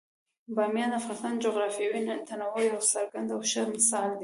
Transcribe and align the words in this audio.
بامیان 0.55 0.89
د 0.91 0.93
افغانستان 0.99 1.31
د 1.35 1.41
جغرافیوي 1.45 2.01
تنوع 2.29 2.57
یو 2.71 2.79
څرګند 2.93 3.27
او 3.33 3.39
ښه 3.49 3.61
مثال 3.73 4.09
دی. 4.13 4.19